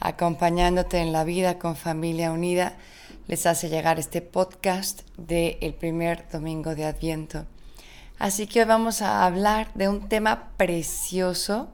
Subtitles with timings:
[0.00, 2.74] acompañándote en la vida con Familia Unida,
[3.26, 7.46] les hace llegar este podcast del el primer domingo de Adviento.
[8.18, 11.68] Así que hoy vamos a hablar de un tema precioso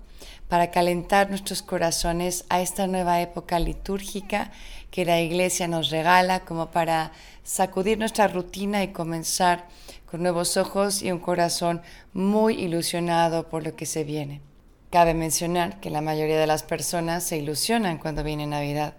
[0.49, 4.53] para calentar nuestros corazones a esta nueva época litúrgica
[4.91, 9.67] que la Iglesia nos regala como para sacudir nuestra rutina y comenzar
[10.11, 11.83] con nuevos ojos y un corazón
[12.13, 14.54] muy ilusionado por lo que se viene.
[14.95, 18.95] Cabe mencionar que la mayoría de las personas se ilusionan cuando viene Navidad,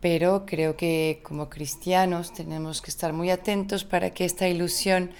[0.00, 5.10] pero creo que como cristianos tenemos que estar muy atentos para que esta ilusión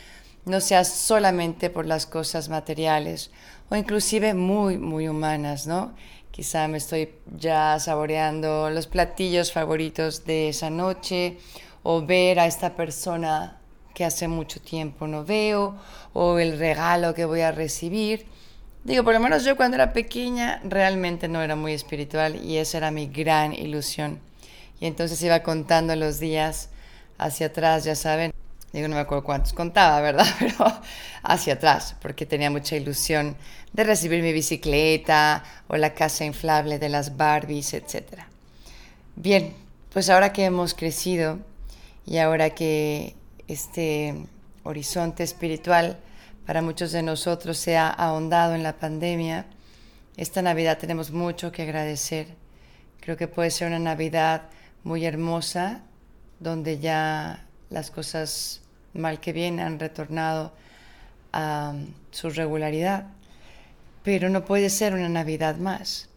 [0.44, 3.32] no sea solamente por las cosas materiales
[3.70, 5.96] o inclusive muy, muy humanas, ¿no?
[6.30, 11.38] Quizá me estoy ya saboreando los platillos favoritos de esa noche
[11.82, 13.58] o ver a esta persona
[13.94, 15.74] que hace mucho tiempo no veo
[16.12, 18.26] o el regalo que voy a recibir
[18.84, 22.78] Digo, por lo menos yo cuando era pequeña realmente no era muy espiritual y esa
[22.78, 24.20] era mi gran ilusión.
[24.80, 26.70] Y entonces iba contando los días
[27.18, 28.32] hacia atrás, ya saben.
[28.72, 30.26] Digo, no me acuerdo cuántos contaba, ¿verdad?
[30.38, 30.54] Pero
[31.22, 33.36] hacia atrás, porque tenía mucha ilusión
[33.72, 38.20] de recibir mi bicicleta o la casa inflable de las Barbies, etc.
[39.16, 39.54] Bien,
[39.92, 41.38] pues ahora que hemos crecido
[42.06, 43.14] y ahora que
[43.48, 44.14] este
[44.62, 45.98] horizonte espiritual
[46.48, 49.44] para muchos de nosotros se ha ahondado en la pandemia.
[50.16, 52.28] Esta Navidad tenemos mucho que agradecer.
[53.00, 54.44] Creo que puede ser una Navidad
[54.82, 55.82] muy hermosa,
[56.40, 58.62] donde ya las cosas
[58.94, 60.54] mal que bien han retornado
[61.34, 61.74] a
[62.12, 63.08] su regularidad.
[64.02, 66.08] Pero no puede ser una Navidad más.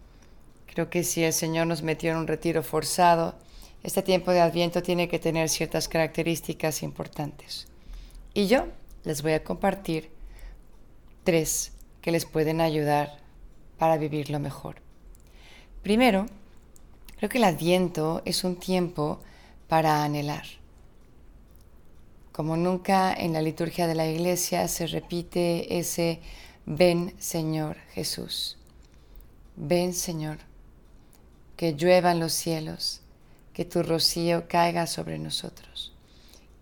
[0.74, 3.36] Creo que si el Señor nos metió en un retiro forzado,
[3.84, 7.68] este tiempo de Adviento tiene que tener ciertas características importantes.
[8.34, 8.68] Y yo
[9.04, 10.21] les voy a compartir
[11.24, 11.72] tres
[12.02, 13.18] que les pueden ayudar
[13.78, 14.76] para vivirlo mejor.
[15.84, 16.26] Primero,
[17.18, 19.20] creo que el adviento es un tiempo
[19.68, 20.46] para anhelar.
[22.32, 26.20] Como nunca en la liturgia de la iglesia se repite ese
[26.66, 28.58] ven Señor Jesús.
[29.56, 30.38] Ven Señor,
[31.58, 33.02] que lluevan los cielos,
[33.54, 35.94] que tu rocío caiga sobre nosotros.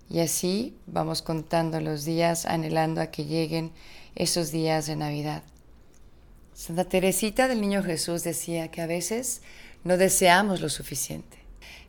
[0.09, 3.71] Y así vamos contando los días anhelando a que lleguen
[4.15, 5.43] esos días de Navidad.
[6.53, 9.41] Santa Teresita del Niño Jesús decía que a veces
[9.83, 11.37] no deseamos lo suficiente.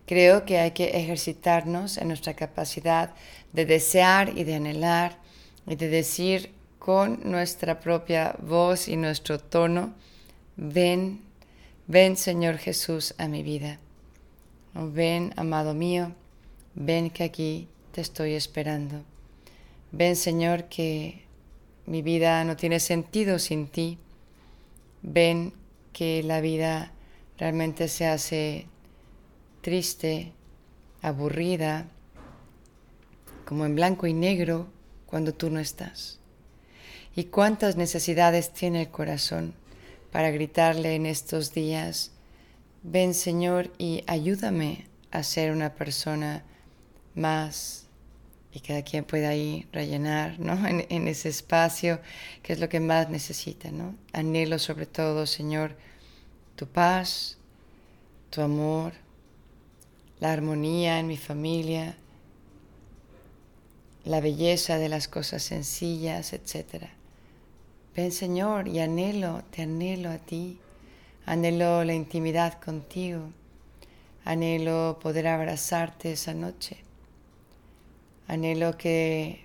[0.06, 3.14] Creo que hay que ejercitarnos en nuestra capacidad
[3.52, 5.18] de desear y de anhelar
[5.66, 9.94] y de decir con nuestra propia voz y nuestro tono,
[10.56, 11.20] ven,
[11.86, 13.78] ven Señor Jesús a mi vida.
[14.74, 16.12] ven, amado mío,
[16.74, 19.04] ven que aquí te estoy esperando.
[19.92, 21.24] Ven Señor que
[21.86, 23.98] mi vida no tiene sentido sin ti.
[25.02, 25.52] Ven
[25.92, 26.92] que la vida
[27.38, 28.66] realmente se hace
[29.60, 30.32] triste,
[31.02, 31.86] aburrida,
[33.44, 34.68] como en blanco y negro
[35.06, 36.18] cuando tú no estás.
[37.16, 39.54] Y cuántas necesidades tiene el corazón
[40.12, 42.12] para gritarle en estos días,
[42.82, 46.44] ven Señor y ayúdame a ser una persona
[47.14, 47.89] más
[48.52, 50.66] y cada quien puede ahí rellenar ¿no?
[50.66, 52.00] en, ese espacio
[52.42, 53.70] que es lo que más necesita.
[53.70, 53.94] ¿no?
[54.12, 55.76] Anhelo sobre todo, Señor,
[56.56, 57.38] tu paz,
[58.30, 58.92] tu amor,
[60.18, 61.96] la armonía en mi familia,
[64.04, 66.86] la belleza de las cosas sencillas, etc.
[67.94, 70.58] Ven, Señor, y anhelo, te anhelo a ti,
[71.26, 73.30] anhelo la intimidad contigo,
[74.24, 76.89] anhelo poder abrazarte esa noche
[78.30, 79.40] Anhelo que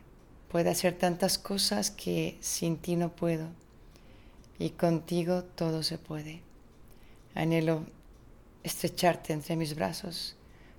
[0.47, 3.47] pueda hacer tantas cosas que sin ti no puedo
[4.59, 6.43] y contigo todo se puede.
[7.33, 7.83] Anhelo
[8.63, 10.35] estrecharte entre mis brazos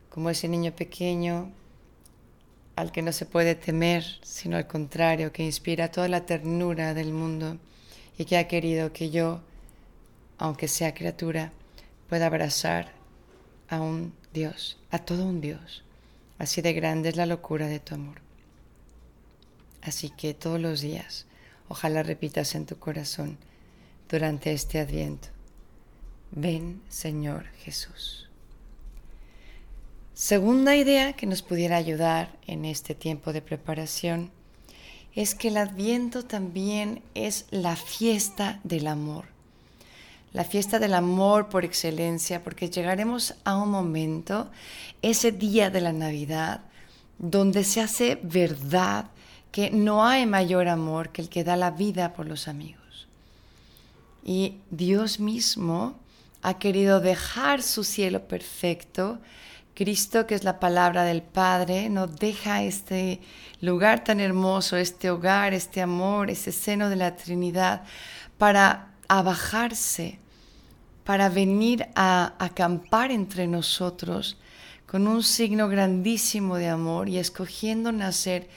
[0.09, 1.51] como ese niño pequeño
[2.77, 7.13] al que no se puede temer, sino al contrario, que inspira toda la ternura del
[7.13, 7.59] mundo
[8.17, 9.41] y que ha querido que yo,
[10.39, 11.51] aunque sea criatura,
[12.09, 12.93] pueda abrazar
[13.69, 15.83] a un Dios, a todo un Dios.
[16.39, 18.21] Así de grande es la locura de tu amor.
[19.83, 21.27] Así que todos los días,
[21.69, 23.39] ojalá repitas en tu corazón
[24.09, 25.29] durante este adviento.
[26.33, 28.29] Ven, Señor Jesús.
[30.15, 34.31] Segunda idea que nos pudiera ayudar en este tiempo de preparación
[35.15, 39.36] es que el adviento también es la fiesta del amor.
[40.33, 44.51] La fiesta del amor por excelencia, porque llegaremos a un momento,
[45.03, 46.61] ese día de la Navidad,
[47.19, 49.07] donde se hace verdad
[49.51, 53.09] que no hay mayor amor que el que da la vida por los amigos.
[54.25, 55.99] Y Dios mismo
[56.43, 59.19] ha querido dejar su cielo perfecto
[59.77, 63.21] Cristo, que es la palabra del Padre, nos deja este
[63.61, 67.83] lugar tan hermoso, este hogar, este amor, ese seno de la Trinidad,
[68.39, 70.19] para abajarse,
[71.05, 74.37] para venir a acampar entre nosotros
[74.87, 78.49] con un signo grandísimo de amor y escogiendo nacer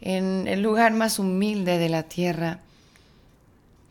[0.00, 2.60] en el lugar más humilde de la tierra,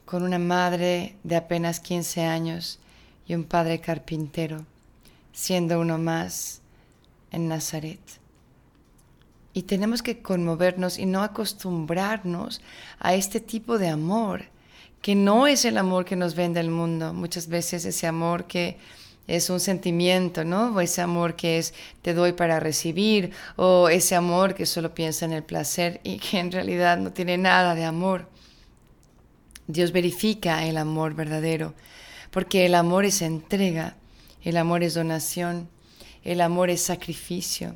[0.05, 2.79] con una madre de apenas 15 años
[3.27, 4.65] y un padre carpintero,
[5.33, 6.61] siendo uno más
[7.31, 7.99] en Nazaret.
[9.53, 12.61] Y tenemos que conmovernos y no acostumbrarnos
[12.99, 14.45] a este tipo de amor,
[15.05, 17.13] que no es el amor que nos vende el mundo.
[17.13, 18.79] Muchas veces ese amor que
[19.27, 20.75] es un sentimiento, ¿no?
[20.75, 25.25] O ese amor que es te doy para recibir, o ese amor que solo piensa
[25.25, 28.27] en el placer y que en realidad no tiene nada de amor.
[29.67, 31.75] Dios verifica el amor verdadero,
[32.31, 33.97] porque el amor es entrega,
[34.41, 35.69] el amor es donación,
[36.23, 37.75] el amor es sacrificio.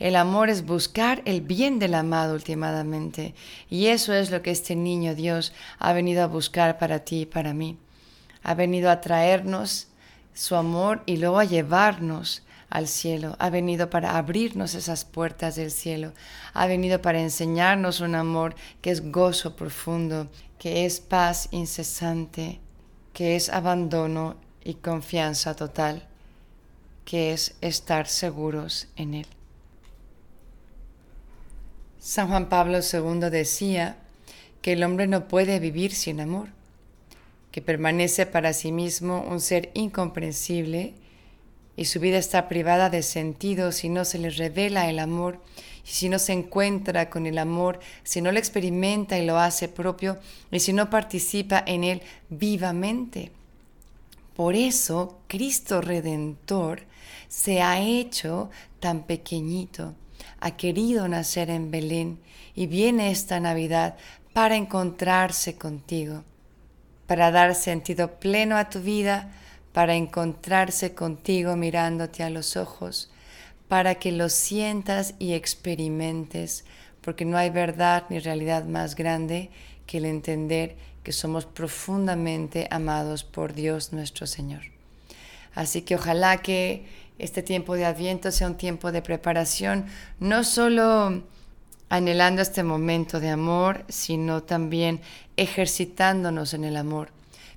[0.00, 3.34] El amor es buscar el bien del amado últimamente.
[3.68, 7.26] Y eso es lo que este niño Dios ha venido a buscar para ti y
[7.26, 7.78] para mí.
[8.42, 9.86] Ha venido a traernos
[10.34, 13.36] su amor y luego a llevarnos al cielo.
[13.38, 16.12] Ha venido para abrirnos esas puertas del cielo.
[16.54, 20.26] Ha venido para enseñarnos un amor que es gozo profundo,
[20.58, 22.58] que es paz incesante,
[23.12, 26.08] que es abandono y confianza total
[27.10, 29.39] que es estar seguros en Él.
[32.00, 33.98] San Juan Pablo II decía
[34.62, 36.48] que el hombre no puede vivir sin amor,
[37.52, 40.94] que permanece para sí mismo un ser incomprensible
[41.76, 45.40] y su vida está privada de sentido si no se le revela el amor
[45.84, 49.68] y si no se encuentra con el amor, si no lo experimenta y lo hace
[49.68, 50.18] propio
[50.50, 53.30] y si no participa en él vivamente.
[54.34, 56.82] Por eso Cristo Redentor
[57.28, 58.48] se ha hecho
[58.78, 59.94] tan pequeñito,
[60.40, 62.18] ha querido nacer en Belén
[62.54, 63.96] y viene esta Navidad
[64.32, 66.24] para encontrarse contigo,
[67.06, 69.32] para dar sentido pleno a tu vida,
[69.72, 73.10] para encontrarse contigo mirándote a los ojos,
[73.68, 76.64] para que lo sientas y experimentes,
[77.00, 79.50] porque no hay verdad ni realidad más grande
[79.86, 84.62] que el entender que somos profundamente amados por Dios nuestro Señor.
[85.54, 86.86] Así que ojalá que
[87.20, 89.86] este tiempo de Adviento sea un tiempo de preparación,
[90.18, 91.22] no solo
[91.90, 95.00] anhelando este momento de amor, sino también
[95.36, 97.10] ejercitándonos en el amor,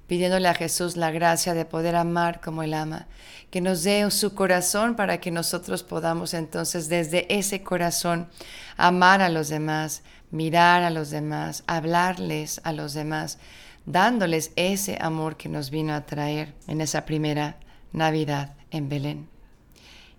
[0.07, 3.07] pidiéndole a Jesús la gracia de poder amar como Él ama,
[3.51, 8.27] que nos dé su corazón para que nosotros podamos entonces desde ese corazón
[8.75, 10.01] amar a los demás,
[10.31, 13.37] mirar a los demás, hablarles a los demás,
[13.85, 17.57] dándoles ese amor que nos vino a traer en esa primera
[17.91, 19.32] Navidad en Belén.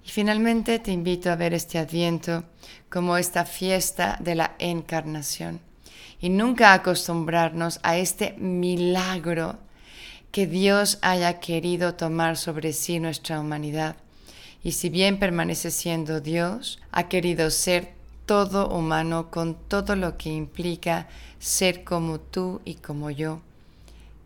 [0.04, 2.44] Y finalmente te invito a ver este adviento
[2.90, 5.60] como esta fiesta de la encarnación
[6.20, 9.58] y nunca acostumbrarnos a este milagro
[10.30, 13.96] que Dios haya querido tomar sobre sí nuestra humanidad.
[14.62, 17.92] Y si bien permanece siendo Dios, ha querido ser
[18.26, 21.08] todo humano con todo lo que implica
[21.38, 23.40] ser como tú y como yo.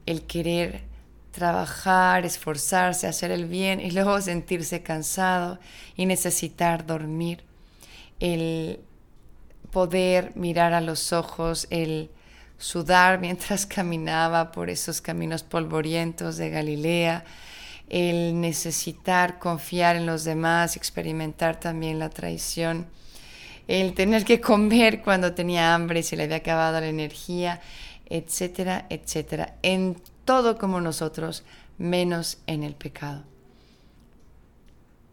[0.07, 0.88] El querer
[1.39, 5.61] trabajar, esforzarse, hacer el bien y luego sentirse cansado
[5.95, 7.45] y necesitar dormir,
[8.19, 8.81] el
[9.71, 12.11] poder mirar a los ojos, el
[12.59, 17.25] sudar mientras caminaba por esos caminos polvorientos de Galilea,
[17.89, 22.87] el necesitar confiar en los demás, experimentar también la traición,
[23.69, 27.61] el tener que comer cuando tenía hambre y se le había acabado la energía,
[28.09, 29.55] etcétera, etcétera.
[29.63, 31.45] En todo como nosotros,
[31.79, 33.23] menos en el pecado.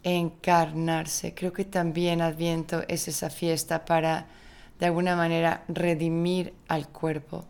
[0.03, 1.33] Encarnarse.
[1.33, 4.27] Creo que también Adviento es esa fiesta para,
[4.79, 7.45] de alguna manera, redimir al cuerpo.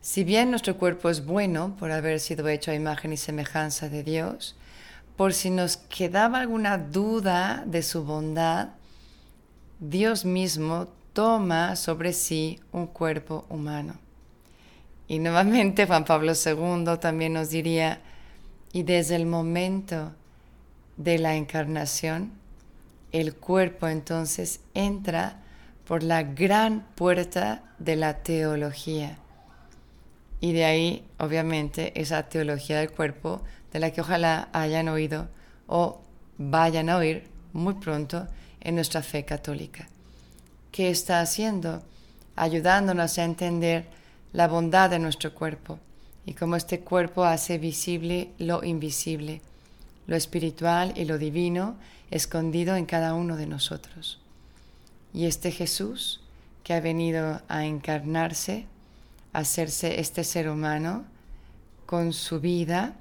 [0.00, 4.02] Si bien nuestro cuerpo es bueno por haber sido hecho a imagen y semejanza de
[4.04, 4.54] Dios,
[5.16, 8.68] por si nos quedaba alguna duda de su bondad,
[9.80, 14.05] Dios mismo toma sobre sí un cuerpo humano.
[15.08, 18.00] Y nuevamente Juan Pablo II también nos diría,
[18.72, 20.12] y desde el momento
[20.96, 22.32] de la encarnación,
[23.12, 25.42] el cuerpo entonces entra
[25.86, 29.18] por la gran puerta de la teología.
[30.40, 35.28] Y de ahí, obviamente, esa teología del cuerpo, de la que ojalá hayan oído
[35.66, 36.00] o
[36.38, 38.26] vayan a oír muy pronto
[38.60, 39.88] en nuestra fe católica.
[40.72, 41.82] ¿Qué está haciendo?
[42.34, 43.86] Ayudándonos a entender
[44.32, 45.78] la bondad de nuestro cuerpo
[46.24, 49.40] y cómo este cuerpo hace visible lo invisible,
[50.06, 51.76] lo espiritual y lo divino
[52.10, 54.20] escondido en cada uno de nosotros.
[55.14, 56.20] Y este Jesús
[56.66, 58.66] que ha venido a encarnarse,
[59.32, 61.04] a hacerse este ser humano,
[61.86, 62.96] con su vida,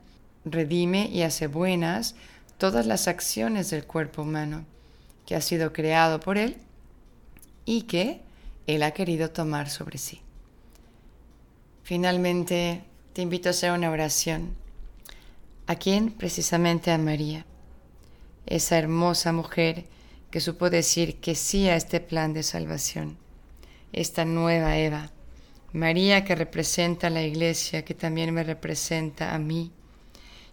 [0.45, 2.13] redime y hace buenas
[2.59, 4.65] todas las acciones del cuerpo humano,
[5.25, 6.57] que ha sido creado por Él
[7.65, 8.21] y que
[8.67, 10.21] Él ha querido tomar sobre sí.
[11.85, 12.81] Finalmente,
[13.13, 14.55] te invito a hacer una oración.
[15.67, 16.09] ¿A quién?
[16.09, 17.45] Precisamente a María,
[18.47, 19.85] esa hermosa mujer
[20.31, 23.19] que supo decir que sí a este plan de salvación,
[23.93, 25.11] esta nueva Eva.
[25.73, 29.71] María que representa a la iglesia, que también me representa a mí.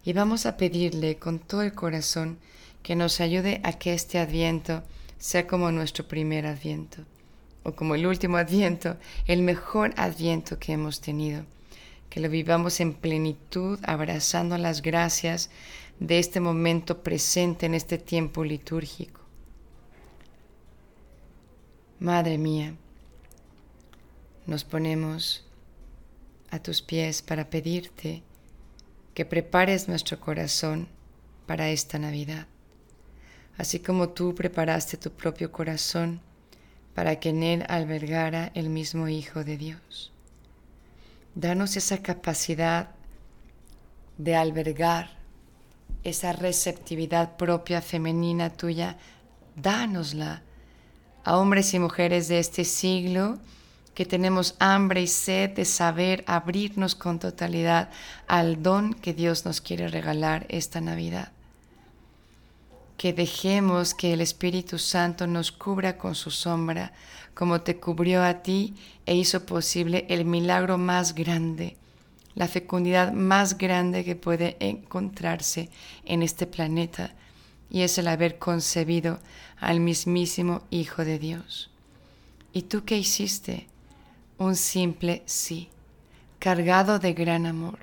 [0.05, 2.41] Y vamos a pedirle con todo el corazón
[2.83, 4.83] que nos ayude a que este adviento
[5.17, 7.07] sea como nuestro primer adviento,
[7.63, 11.45] o como el último adviento, el mejor adviento que hemos tenido,
[12.11, 15.51] que lo vivamos en plenitud, abrazando las gracias
[16.01, 19.21] de este momento presente en este tiempo litúrgico.
[22.01, 22.75] Madre mía,
[24.47, 25.47] nos ponemos
[26.51, 28.23] a tus pies para pedirte
[29.15, 30.89] que prepares nuestro corazón
[31.47, 32.47] para esta Navidad
[33.59, 36.21] así como tú preparaste tu propio corazón
[36.95, 40.13] para que en él albergara el mismo Hijo de Dios.
[41.35, 42.91] Danos esa capacidad
[44.19, 45.11] de albergar
[46.05, 48.97] esa receptividad propia femenina tuya,
[49.57, 50.43] dánosla
[51.25, 53.39] a hombres y mujeres de este siglo
[53.95, 57.91] que tenemos hambre y sed de saber abrirnos con totalidad
[58.27, 61.31] al don que Dios nos quiere regalar esta Navidad
[63.03, 66.93] que dejemos que el Espíritu Santo nos cubra con su sombra,
[67.35, 68.75] como te cubrió a ti
[69.07, 71.77] e hizo posible el milagro más grande,
[72.37, 75.69] la fecundidad más grande que puede encontrarse
[76.05, 77.13] en este planeta,
[77.69, 79.19] y es el haber concebido
[79.59, 81.71] al mismísimo Hijo de Dios.
[82.53, 83.67] ¿Y tú qué hiciste?
[84.39, 85.71] Un simple sí,
[86.39, 87.81] cargado de gran amor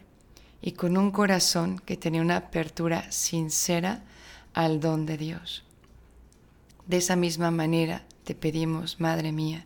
[0.62, 4.02] y con un corazón que tenía una apertura sincera
[4.54, 5.64] al don de Dios.
[6.88, 9.66] De esa misma manera te pedimos, Madre mía,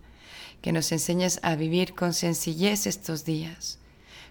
[0.62, 3.80] que nos enseñes a vivir con sencillez estos días,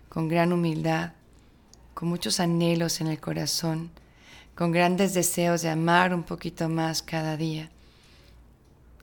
[0.08, 1.12] con gran humildad,
[1.94, 3.90] con muchos anhelos en el corazón,
[4.54, 7.70] con grandes deseos de amar un poquito más cada día,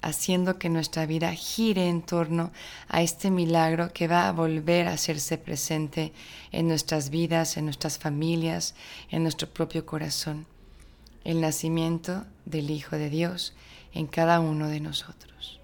[0.01, 2.51] haciendo que nuestra vida gire en torno
[2.87, 6.13] a este milagro que va a volver a hacerse presente
[6.51, 8.75] en nuestras vidas, en nuestras familias,
[9.09, 10.45] en nuestro propio corazón
[11.23, 13.53] el nacimiento del Hijo de Dios
[13.93, 15.59] en cada uno de nosotros.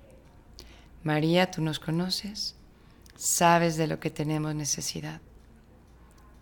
[1.03, 2.55] María, tú nos conoces,
[3.15, 5.21] sabes de lo que tenemos necesidad.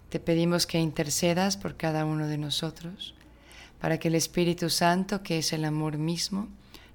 [0.10, 3.16] Te pedimos que intercedas por cada uno de nosotros,
[3.80, 6.48] para que el Espíritu Santo, que es el amor mismo,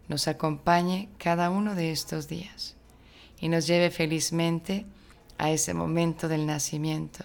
[0.09, 2.77] nos acompañe cada uno de estos días
[3.41, 4.87] y nos lleve felizmente
[5.37, 7.25] a ese momento del nacimiento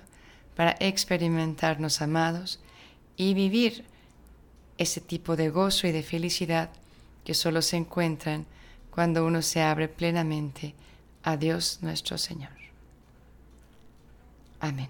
[0.55, 2.59] para experimentarnos amados
[3.15, 3.85] y vivir
[4.77, 6.69] ese tipo de gozo y de felicidad
[7.23, 8.45] que solo se encuentran
[8.91, 10.73] cuando uno se abre plenamente
[11.23, 12.51] a Dios nuestro Señor.
[14.59, 14.89] Amén.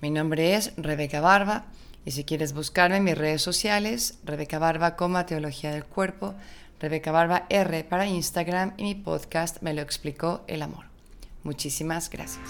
[0.00, 1.64] Mi nombre es Rebeca Barba
[2.04, 6.34] y si quieres buscarme en mis redes sociales, Rebeca Barba, coma Teología del Cuerpo,
[6.80, 10.86] Rebeca Barba R para Instagram y mi podcast Me lo explicó el amor.
[11.44, 12.48] Muchísimas gracias.